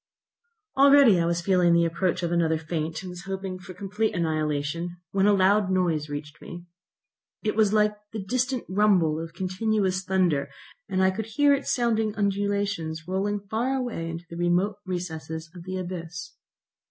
[0.75, 4.97] Already I was feeling the approach of another faint, and was hoping for complete annihilation,
[5.11, 6.65] when a loud noise reached me.
[7.43, 10.49] It was like the distant rumble of continuous thunder,
[10.89, 15.65] and I could hear its sounding undulations rolling far away into the remote recesses of
[15.65, 16.31] the abyss.